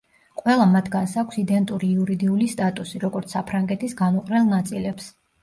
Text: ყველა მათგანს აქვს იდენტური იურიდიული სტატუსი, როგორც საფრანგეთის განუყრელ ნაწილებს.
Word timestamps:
ყველა 0.39 0.63
მათგანს 0.69 1.11
აქვს 1.21 1.37
იდენტური 1.41 1.89
იურიდიული 1.97 2.47
სტატუსი, 2.55 3.03
როგორც 3.05 3.37
საფრანგეთის 3.37 3.95
განუყრელ 4.03 4.53
ნაწილებს. 4.57 5.13